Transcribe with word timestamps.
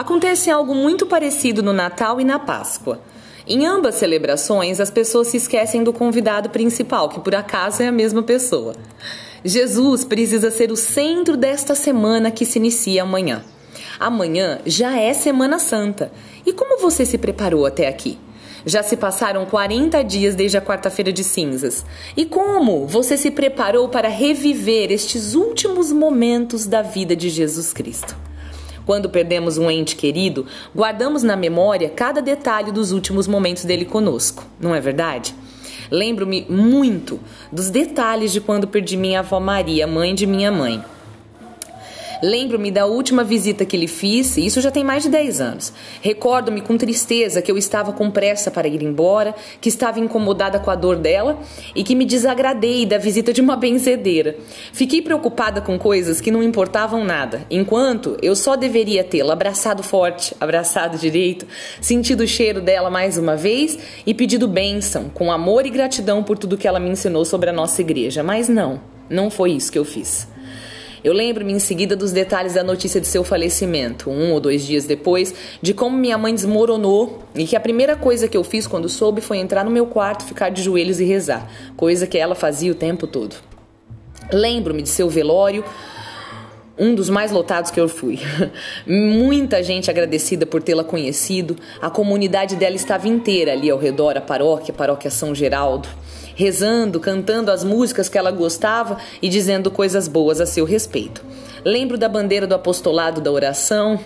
Acontece 0.00 0.50
algo 0.50 0.74
muito 0.74 1.04
parecido 1.04 1.62
no 1.62 1.74
Natal 1.74 2.18
e 2.22 2.24
na 2.24 2.38
Páscoa. 2.38 3.02
Em 3.46 3.66
ambas 3.66 3.96
celebrações, 3.96 4.80
as 4.80 4.88
pessoas 4.88 5.28
se 5.28 5.36
esquecem 5.36 5.84
do 5.84 5.92
convidado 5.92 6.48
principal, 6.48 7.10
que 7.10 7.20
por 7.20 7.34
acaso 7.34 7.82
é 7.82 7.86
a 7.86 7.92
mesma 7.92 8.22
pessoa. 8.22 8.74
Jesus 9.44 10.02
precisa 10.02 10.50
ser 10.50 10.72
o 10.72 10.76
centro 10.76 11.36
desta 11.36 11.74
semana 11.74 12.30
que 12.30 12.46
se 12.46 12.58
inicia 12.58 13.02
amanhã. 13.02 13.44
Amanhã 13.98 14.60
já 14.64 14.98
é 14.98 15.12
Semana 15.12 15.58
Santa. 15.58 16.10
E 16.46 16.52
como 16.54 16.80
você 16.80 17.04
se 17.04 17.18
preparou 17.18 17.66
até 17.66 17.86
aqui? 17.86 18.18
Já 18.64 18.82
se 18.82 18.96
passaram 18.96 19.44
40 19.44 20.02
dias 20.02 20.34
desde 20.34 20.56
a 20.56 20.62
quarta-feira 20.62 21.12
de 21.12 21.22
cinzas. 21.22 21.84
E 22.16 22.24
como 22.24 22.86
você 22.86 23.18
se 23.18 23.30
preparou 23.30 23.86
para 23.90 24.08
reviver 24.08 24.90
estes 24.90 25.34
últimos 25.34 25.92
momentos 25.92 26.64
da 26.64 26.80
vida 26.80 27.14
de 27.14 27.28
Jesus 27.28 27.74
Cristo? 27.74 28.29
Quando 28.90 29.08
perdemos 29.08 29.56
um 29.56 29.70
ente 29.70 29.94
querido, 29.94 30.46
guardamos 30.74 31.22
na 31.22 31.36
memória 31.36 31.88
cada 31.88 32.20
detalhe 32.20 32.72
dos 32.72 32.90
últimos 32.90 33.28
momentos 33.28 33.64
dele 33.64 33.84
conosco, 33.84 34.44
não 34.58 34.74
é 34.74 34.80
verdade? 34.80 35.32
Lembro-me 35.88 36.44
muito 36.50 37.20
dos 37.52 37.70
detalhes 37.70 38.32
de 38.32 38.40
quando 38.40 38.66
perdi 38.66 38.96
minha 38.96 39.20
avó 39.20 39.38
Maria, 39.38 39.86
mãe 39.86 40.12
de 40.12 40.26
minha 40.26 40.50
mãe. 40.50 40.82
Lembro-me 42.22 42.70
da 42.70 42.86
última 42.86 43.24
visita 43.24 43.64
que 43.64 43.76
lhe 43.76 43.88
fiz, 43.88 44.36
e 44.36 44.44
isso 44.44 44.60
já 44.60 44.70
tem 44.70 44.84
mais 44.84 45.02
de 45.02 45.08
10 45.08 45.40
anos. 45.40 45.72
Recordo-me 46.02 46.60
com 46.60 46.76
tristeza 46.76 47.40
que 47.40 47.50
eu 47.50 47.56
estava 47.56 47.92
com 47.92 48.10
pressa 48.10 48.50
para 48.50 48.68
ir 48.68 48.82
embora, 48.82 49.34
que 49.60 49.68
estava 49.68 49.98
incomodada 49.98 50.58
com 50.58 50.70
a 50.70 50.74
dor 50.74 50.96
dela 50.96 51.38
e 51.74 51.82
que 51.82 51.94
me 51.94 52.04
desagradei 52.04 52.84
da 52.84 52.98
visita 52.98 53.32
de 53.32 53.40
uma 53.40 53.56
benzedeira. 53.56 54.36
Fiquei 54.72 55.00
preocupada 55.00 55.60
com 55.60 55.78
coisas 55.78 56.20
que 56.20 56.30
não 56.30 56.42
importavam 56.42 57.04
nada, 57.04 57.46
enquanto 57.50 58.16
eu 58.22 58.36
só 58.36 58.56
deveria 58.56 59.02
tê-la 59.02 59.32
abraçado 59.32 59.82
forte, 59.82 60.34
abraçado 60.38 60.98
direito, 60.98 61.46
sentido 61.80 62.24
o 62.24 62.28
cheiro 62.28 62.60
dela 62.60 62.90
mais 62.90 63.16
uma 63.16 63.36
vez 63.36 63.78
e 64.06 64.12
pedido 64.12 64.46
bênção, 64.46 65.08
com 65.08 65.32
amor 65.32 65.64
e 65.64 65.70
gratidão 65.70 66.22
por 66.22 66.36
tudo 66.36 66.58
que 66.58 66.68
ela 66.68 66.80
me 66.80 66.90
ensinou 66.90 67.24
sobre 67.24 67.48
a 67.48 67.52
nossa 67.52 67.80
igreja. 67.80 68.22
Mas 68.22 68.48
não, 68.48 68.80
não 69.08 69.30
foi 69.30 69.52
isso 69.52 69.72
que 69.72 69.78
eu 69.78 69.84
fiz. 69.84 70.28
Eu 71.02 71.12
lembro-me 71.12 71.52
em 71.52 71.58
seguida 71.58 71.96
dos 71.96 72.12
detalhes 72.12 72.54
da 72.54 72.62
notícia 72.62 73.00
de 73.00 73.06
seu 73.06 73.24
falecimento, 73.24 74.10
um 74.10 74.32
ou 74.32 74.40
dois 74.40 74.62
dias 74.62 74.84
depois, 74.84 75.34
de 75.62 75.72
como 75.72 75.96
minha 75.96 76.18
mãe 76.18 76.34
desmoronou 76.34 77.22
e 77.34 77.46
que 77.46 77.56
a 77.56 77.60
primeira 77.60 77.96
coisa 77.96 78.28
que 78.28 78.36
eu 78.36 78.44
fiz 78.44 78.66
quando 78.66 78.88
soube 78.88 79.20
foi 79.20 79.38
entrar 79.38 79.64
no 79.64 79.70
meu 79.70 79.86
quarto, 79.86 80.24
ficar 80.24 80.50
de 80.50 80.62
joelhos 80.62 81.00
e 81.00 81.04
rezar, 81.04 81.50
coisa 81.76 82.06
que 82.06 82.18
ela 82.18 82.34
fazia 82.34 82.70
o 82.70 82.74
tempo 82.74 83.06
todo. 83.06 83.36
Lembro-me 84.32 84.82
de 84.82 84.88
seu 84.88 85.08
velório, 85.08 85.64
um 86.80 86.94
dos 86.94 87.10
mais 87.10 87.30
lotados 87.30 87.70
que 87.70 87.78
eu 87.78 87.88
fui. 87.88 88.18
Muita 88.88 89.62
gente 89.62 89.90
agradecida 89.90 90.46
por 90.46 90.62
tê-la 90.62 90.82
conhecido. 90.82 91.56
A 91.80 91.90
comunidade 91.90 92.56
dela 92.56 92.74
estava 92.74 93.06
inteira 93.06 93.52
ali 93.52 93.68
ao 93.68 93.78
redor, 93.78 94.16
a 94.16 94.20
paróquia, 94.20 94.72
a 94.72 94.76
paróquia 94.76 95.10
São 95.10 95.34
Geraldo 95.34 95.88
rezando, 96.40 96.98
cantando 96.98 97.50
as 97.50 97.62
músicas 97.62 98.08
que 98.08 98.16
ela 98.16 98.30
gostava 98.30 98.96
e 99.20 99.28
dizendo 99.28 99.70
coisas 99.70 100.08
boas 100.08 100.40
a 100.40 100.46
seu 100.46 100.64
respeito. 100.64 101.22
Lembro 101.62 101.98
da 101.98 102.08
bandeira 102.08 102.46
do 102.46 102.54
apostolado 102.54 103.20
da 103.20 103.30
oração, 103.30 104.00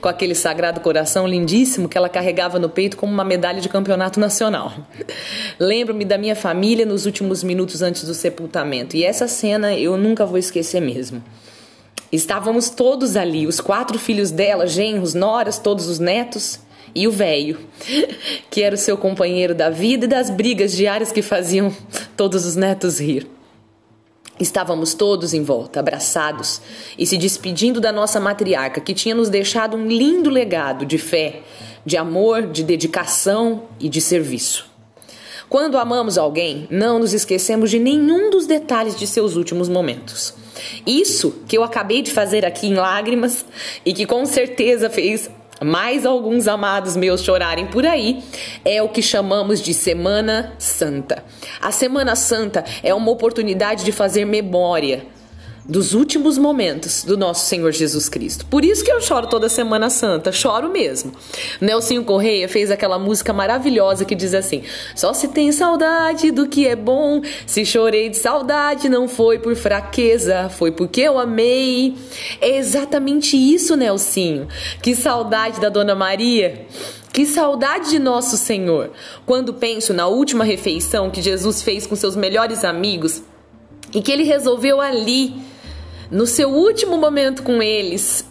com 0.00 0.08
aquele 0.08 0.34
sagrado 0.34 0.80
coração 0.80 1.28
lindíssimo 1.28 1.88
que 1.88 1.96
ela 1.96 2.08
carregava 2.08 2.58
no 2.58 2.68
peito 2.68 2.96
como 2.96 3.12
uma 3.12 3.22
medalha 3.22 3.60
de 3.60 3.68
campeonato 3.68 4.18
nacional. 4.18 4.72
Lembro-me 5.60 6.04
da 6.04 6.18
minha 6.18 6.34
família 6.34 6.84
nos 6.84 7.06
últimos 7.06 7.44
minutos 7.44 7.82
antes 7.82 8.02
do 8.02 8.14
sepultamento, 8.14 8.96
e 8.96 9.04
essa 9.04 9.28
cena 9.28 9.72
eu 9.72 9.96
nunca 9.96 10.26
vou 10.26 10.38
esquecer 10.38 10.80
mesmo. 10.80 11.22
Estávamos 12.10 12.70
todos 12.70 13.16
ali, 13.16 13.46
os 13.46 13.60
quatro 13.60 13.98
filhos 13.98 14.30
dela, 14.30 14.66
genros, 14.66 15.14
noras, 15.14 15.58
todos 15.58 15.88
os 15.88 15.98
netos, 15.98 16.60
e 16.94 17.06
o 17.06 17.10
velho, 17.10 17.58
que 18.50 18.62
era 18.62 18.74
o 18.74 18.78
seu 18.78 18.96
companheiro 18.96 19.54
da 19.54 19.68
vida 19.68 20.06
e 20.06 20.08
das 20.08 20.30
brigas 20.30 20.72
diárias 20.72 21.12
que 21.12 21.20
faziam 21.20 21.74
todos 22.16 22.46
os 22.46 22.56
netos 22.56 22.98
rir. 22.98 23.28
Estávamos 24.38 24.94
todos 24.94 25.32
em 25.32 25.42
volta, 25.42 25.80
abraçados 25.80 26.60
e 26.98 27.06
se 27.06 27.16
despedindo 27.16 27.80
da 27.80 27.90
nossa 27.90 28.20
matriarca, 28.20 28.80
que 28.80 28.94
tinha 28.94 29.14
nos 29.14 29.28
deixado 29.28 29.76
um 29.76 29.86
lindo 29.86 30.28
legado 30.28 30.84
de 30.84 30.98
fé, 30.98 31.42
de 31.84 31.96
amor, 31.96 32.46
de 32.46 32.62
dedicação 32.62 33.64
e 33.80 33.88
de 33.88 34.00
serviço. 34.00 34.68
Quando 35.48 35.78
amamos 35.78 36.18
alguém, 36.18 36.66
não 36.70 36.98
nos 36.98 37.14
esquecemos 37.14 37.70
de 37.70 37.78
nenhum 37.78 38.30
dos 38.30 38.46
detalhes 38.46 38.98
de 38.98 39.06
seus 39.06 39.36
últimos 39.36 39.68
momentos. 39.68 40.34
Isso 40.86 41.42
que 41.48 41.58
eu 41.58 41.64
acabei 41.64 42.00
de 42.00 42.10
fazer 42.10 42.44
aqui 42.44 42.68
em 42.68 42.74
lágrimas 42.74 43.44
e 43.84 43.92
que 43.92 44.06
com 44.06 44.24
certeza 44.24 44.88
fez 44.88 45.28
mais 45.64 46.04
alguns 46.04 46.46
amados 46.46 46.96
meus 46.96 47.22
chorarem 47.22 47.66
por 47.66 47.86
aí, 47.86 48.22
é 48.64 48.82
o 48.82 48.88
que 48.88 49.00
chamamos 49.00 49.62
de 49.62 49.72
Semana 49.72 50.54
Santa. 50.58 51.24
A 51.60 51.72
Semana 51.72 52.14
Santa 52.14 52.64
é 52.82 52.94
uma 52.94 53.10
oportunidade 53.10 53.84
de 53.84 53.90
fazer 53.90 54.24
memória 54.24 55.06
dos 55.68 55.94
últimos 55.94 56.38
momentos 56.38 57.04
do 57.04 57.16
nosso 57.16 57.46
Senhor 57.46 57.72
Jesus 57.72 58.08
Cristo. 58.08 58.46
Por 58.46 58.64
isso 58.64 58.84
que 58.84 58.90
eu 58.90 59.00
choro 59.00 59.26
toda 59.26 59.48
Semana 59.48 59.90
Santa, 59.90 60.30
choro 60.30 60.70
mesmo. 60.70 61.12
Nelson 61.60 62.04
Correia 62.04 62.48
fez 62.48 62.70
aquela 62.70 62.98
música 62.98 63.32
maravilhosa 63.32 64.04
que 64.04 64.14
diz 64.14 64.32
assim: 64.32 64.62
Só 64.94 65.12
se 65.12 65.28
tem 65.28 65.50
saudade 65.50 66.30
do 66.30 66.46
que 66.46 66.66
é 66.66 66.76
bom, 66.76 67.20
se 67.46 67.64
chorei 67.64 68.08
de 68.08 68.16
saudade 68.16 68.88
não 68.88 69.08
foi 69.08 69.38
por 69.38 69.56
fraqueza, 69.56 70.48
foi 70.48 70.70
porque 70.70 71.00
eu 71.00 71.18
amei. 71.18 71.96
É 72.40 72.56
exatamente 72.56 73.36
isso, 73.36 73.76
Nelsinho. 73.76 74.46
Que 74.82 74.94
saudade 74.94 75.60
da 75.60 75.68
Dona 75.68 75.94
Maria. 75.94 76.66
Que 77.12 77.24
saudade 77.24 77.90
de 77.90 77.98
nosso 77.98 78.36
Senhor. 78.36 78.90
Quando 79.24 79.54
penso 79.54 79.94
na 79.94 80.06
última 80.06 80.44
refeição 80.44 81.10
que 81.10 81.22
Jesus 81.22 81.62
fez 81.62 81.86
com 81.86 81.96
seus 81.96 82.14
melhores 82.14 82.62
amigos 82.62 83.22
e 83.94 84.02
que 84.02 84.12
ele 84.12 84.24
resolveu 84.24 84.80
ali 84.80 85.34
no 86.10 86.26
seu 86.26 86.50
último 86.50 86.96
momento 86.96 87.42
com 87.42 87.62
eles, 87.62 88.24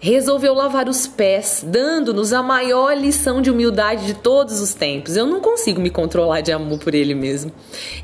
resolveu 0.00 0.54
lavar 0.54 0.88
os 0.88 1.06
pés, 1.06 1.62
dando-nos 1.66 2.32
a 2.32 2.42
maior 2.42 2.96
lição 2.96 3.42
de 3.42 3.50
humildade 3.50 4.06
de 4.06 4.14
todos 4.14 4.60
os 4.60 4.72
tempos. 4.72 5.16
Eu 5.16 5.26
não 5.26 5.40
consigo 5.40 5.80
me 5.80 5.90
controlar 5.90 6.40
de 6.40 6.50
amor 6.50 6.78
por 6.78 6.94
ele 6.94 7.14
mesmo. 7.14 7.52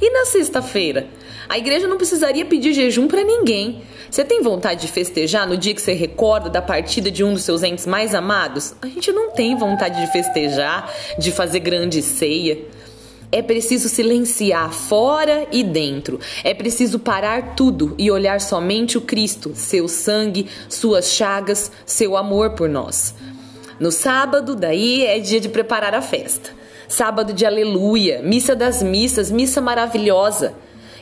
E 0.01 0.11
na 0.11 0.27
sexta-feira? 0.27 1.07
A 1.49 1.57
igreja 1.57 1.87
não 1.87 1.97
precisaria 1.97 2.45
pedir 2.45 2.75
jejum 2.75 3.07
para 3.09 3.23
ninguém. 3.25 3.83
Você 4.11 4.25
tem 4.25 4.43
vontade 4.43 4.83
de 4.83 4.89
festejar 4.89 5.49
no 5.49 5.57
dia 5.57 5.75
que 5.75 5.81
você 5.81 5.93
recorda 5.93 6.51
da 6.51 6.61
partida 6.61 7.11
de 7.11 7.25
um 7.25 7.33
dos 7.33 7.43
seus 7.43 7.63
entes 7.63 7.87
mais 7.87 8.15
amados? 8.15 8.75
A 8.83 8.87
gente 8.89 9.11
não 9.13 9.31
tem 9.31 9.57
vontade 9.57 10.01
de 10.01 10.13
festejar, 10.13 10.93
de 11.19 11.33
fazer 11.33 11.61
grande 11.61 12.03
ceia. 12.03 12.59
É 13.33 13.43
preciso 13.43 13.89
silenciar 13.89 14.73
fora 14.73 15.47
e 15.51 15.65
dentro. 15.65 16.21
É 16.45 16.55
preciso 16.55 16.99
parar 16.99 17.55
tudo 17.55 17.95
e 17.99 18.11
olhar 18.11 18.41
somente 18.41 18.97
o 18.97 19.01
Cristo, 19.01 19.53
seu 19.55 19.89
sangue, 19.89 20.47
suas 20.69 21.13
chagas, 21.13 21.71
seu 21.85 22.17
amor 22.17 22.51
por 22.51 22.69
nós. 22.69 23.15
No 23.79 23.93
sábado, 23.93 24.55
daí 24.55 25.05
é 25.05 25.19
dia 25.19 25.41
de 25.41 25.49
preparar 25.49 25.95
a 25.95 26.01
festa. 26.01 26.51
Sábado 26.89 27.33
de 27.33 27.45
aleluia, 27.45 28.23
missa 28.23 28.55
das 28.55 28.83
missas, 28.83 29.31
missa 29.31 29.61
maravilhosa. 29.61 30.55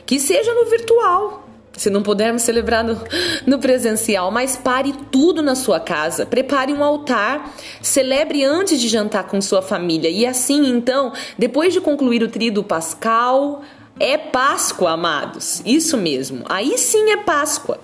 Que 0.05 0.19
seja 0.19 0.53
no 0.53 0.65
virtual, 0.65 1.44
se 1.77 1.89
não 1.89 2.01
pudermos 2.01 2.41
celebrar 2.41 2.83
no, 2.83 2.99
no, 3.45 3.59
presencial, 3.59 4.31
mas 4.31 4.55
pare 4.55 4.93
tudo 5.11 5.41
na 5.41 5.55
sua 5.55 5.79
casa, 5.79 6.25
prepare 6.25 6.73
um 6.73 6.83
altar, 6.83 7.53
celebre 7.81 8.43
antes 8.43 8.79
de 8.79 8.87
jantar 8.87 9.25
com 9.25 9.41
sua 9.41 9.61
família 9.61 10.09
e 10.09 10.25
assim 10.25 10.67
então, 10.67 11.11
depois 11.37 11.73
de 11.73 11.81
concluir 11.81 12.23
o 12.23 12.27
tríduo 12.27 12.63
pascal, 12.63 13.61
é 13.99 14.17
Páscoa, 14.17 14.91
amados. 14.91 15.61
Isso 15.65 15.97
mesmo. 15.97 16.43
Aí 16.49 16.77
sim 16.77 17.11
é 17.11 17.17
Páscoa. 17.17 17.79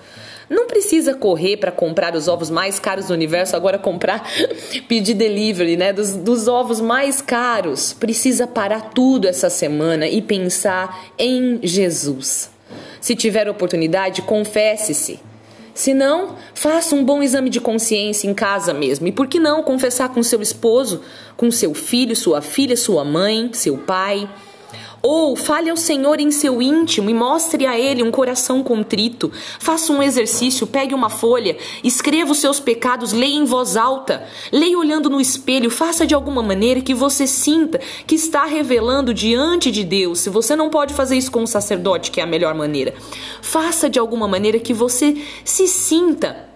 Não 0.50 0.66
precisa 0.66 1.14
correr 1.14 1.56
para 1.56 1.72
comprar 1.72 2.14
os 2.14 2.28
ovos 2.28 2.50
mais 2.50 2.78
caros 2.78 3.06
do 3.06 3.14
universo, 3.14 3.56
agora 3.56 3.78
comprar, 3.78 4.22
pedir 4.86 5.14
delivery, 5.14 5.78
né? 5.78 5.94
Dos, 5.94 6.14
dos 6.14 6.46
ovos 6.46 6.78
mais 6.78 7.22
caros. 7.22 7.94
Precisa 7.94 8.46
parar 8.46 8.90
tudo 8.90 9.26
essa 9.26 9.48
semana 9.48 10.06
e 10.06 10.20
pensar 10.20 11.06
em 11.18 11.58
Jesus. 11.62 12.51
Se 13.02 13.16
tiver 13.16 13.48
oportunidade, 13.48 14.22
confesse-se. 14.22 15.18
Se 15.74 15.92
não, 15.92 16.36
faça 16.54 16.94
um 16.94 17.04
bom 17.04 17.20
exame 17.20 17.50
de 17.50 17.60
consciência 17.60 18.28
em 18.28 18.32
casa 18.32 18.72
mesmo. 18.72 19.08
E 19.08 19.12
por 19.12 19.26
que 19.26 19.40
não 19.40 19.64
confessar 19.64 20.10
com 20.10 20.22
seu 20.22 20.40
esposo, 20.40 21.02
com 21.36 21.50
seu 21.50 21.74
filho, 21.74 22.14
sua 22.14 22.40
filha, 22.40 22.76
sua 22.76 23.04
mãe, 23.04 23.50
seu 23.52 23.76
pai? 23.76 24.30
Ou 25.02 25.34
fale 25.34 25.68
ao 25.68 25.76
Senhor 25.76 26.20
em 26.20 26.30
seu 26.30 26.62
íntimo 26.62 27.10
e 27.10 27.14
mostre 27.14 27.66
a 27.66 27.76
Ele 27.78 28.04
um 28.04 28.10
coração 28.10 28.62
contrito. 28.62 29.32
Faça 29.58 29.92
um 29.92 30.00
exercício, 30.00 30.66
pegue 30.66 30.94
uma 30.94 31.10
folha, 31.10 31.56
escreva 31.82 32.30
os 32.30 32.38
seus 32.38 32.60
pecados, 32.60 33.12
leia 33.12 33.34
em 33.34 33.44
voz 33.44 33.76
alta, 33.76 34.24
leia 34.52 34.78
olhando 34.78 35.10
no 35.10 35.20
espelho, 35.20 35.70
faça 35.70 36.06
de 36.06 36.14
alguma 36.14 36.42
maneira 36.42 36.80
que 36.80 36.94
você 36.94 37.26
sinta 37.26 37.80
que 38.06 38.14
está 38.14 38.44
revelando 38.44 39.12
diante 39.12 39.72
de 39.72 39.82
Deus. 39.82 40.20
Se 40.20 40.30
você 40.30 40.54
não 40.54 40.70
pode 40.70 40.94
fazer 40.94 41.16
isso 41.16 41.32
com 41.32 41.42
o 41.42 41.48
sacerdote, 41.48 42.12
que 42.12 42.20
é 42.20 42.22
a 42.22 42.26
melhor 42.26 42.54
maneira, 42.54 42.94
faça 43.40 43.90
de 43.90 43.98
alguma 43.98 44.28
maneira 44.28 44.60
que 44.60 44.72
você 44.72 45.16
se 45.44 45.66
sinta 45.66 46.48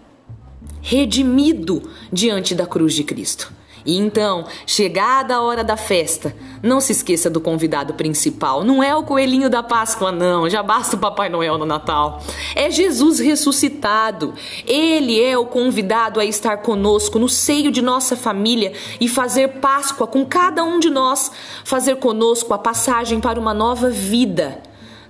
redimido 0.81 1.83
diante 2.13 2.55
da 2.55 2.65
cruz 2.65 2.95
de 2.95 3.03
Cristo. 3.03 3.53
E 3.87 3.97
então, 3.97 4.45
chegada 4.67 5.37
a 5.37 5.41
hora 5.41 5.63
da 5.63 5.77
festa, 5.77 6.35
não 6.63 6.81
se 6.81 6.93
esqueça 6.93 7.31
do 7.31 7.41
convidado 7.41 7.95
principal. 7.95 8.65
Não 8.65 8.83
é 8.83 8.95
o 8.95 9.05
coelhinho 9.05 9.49
da 9.49 9.63
Páscoa, 9.63 10.11
não. 10.11 10.51
Já 10.51 10.63
basta 10.63 10.97
o 10.97 10.99
Papai 10.99 11.29
Noel 11.29 11.57
no 11.57 11.65
Natal. 11.65 12.21
É 12.55 12.71
Jesus 12.71 13.21
ressuscitado. 13.21 14.35
Ele 14.67 15.23
é 15.23 15.39
o 15.39 15.47
convidado 15.47 16.19
a 16.19 16.25
estar 16.25 16.59
conosco 16.59 17.19
no 17.19 17.29
seio 17.29 17.71
de 17.71 17.81
nossa 17.81 18.17
família 18.17 18.73
e 19.01 19.09
fazer 19.09 19.61
Páscoa 19.61 20.07
com 20.07 20.27
cada 20.27 20.65
um 20.65 20.81
de 20.81 20.91
nós, 20.91 21.31
fazer 21.65 21.97
conosco 21.97 22.53
a 22.53 22.59
passagem 22.59 23.21
para 23.21 23.39
uma 23.39 23.55
nova 23.55 23.89
vida. 23.89 24.61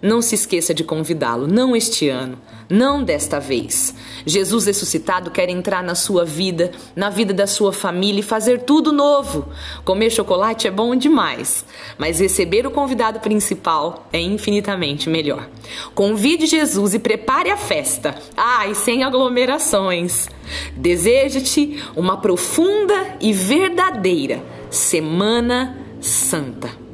Não 0.03 0.21
se 0.21 0.35
esqueça 0.35 0.75
de 0.75 0.85
convidá-lo, 0.85 1.47
não 1.47 1.75
este 1.75 2.09
ano, 2.09 2.39
não 2.69 3.03
desta 3.03 3.39
vez. 3.39 3.95
Jesus 4.25 4.67
ressuscitado 4.67 5.31
quer 5.31 5.49
entrar 5.49 5.83
na 5.83 5.95
sua 5.95 6.25
vida, 6.25 6.71
na 6.95 7.09
vida 7.11 7.33
da 7.33 7.47
sua 7.47 7.73
família 7.73 8.21
e 8.21 8.23
fazer 8.23 8.63
tudo 8.63 8.93
novo. 8.93 9.49
Comer 9.85 10.11
chocolate 10.11 10.67
é 10.67 10.71
bom 10.71 10.95
demais, 10.95 11.65
mas 11.99 12.21
receber 12.21 12.67
o 12.67 12.71
convidado 12.71 13.21
principal 13.21 14.07
é 14.13 14.21
infinitamente 14.21 15.09
melhor. 15.09 15.49
Convide 15.95 16.47
Jesus 16.47 16.95
e 16.95 16.99
prepare 16.99 17.51
a 17.51 17.57
festa. 17.57 18.15
Ah, 18.37 18.67
e 18.67 18.75
sem 18.75 19.03
aglomerações. 19.03 20.29
Desejo-te 20.77 21.83
uma 21.97 22.17
profunda 22.19 23.17
e 23.21 23.33
verdadeira 23.33 24.43
Semana 24.71 25.77
Santa. 26.01 26.86